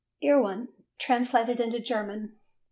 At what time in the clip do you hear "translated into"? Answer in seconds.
0.97-1.79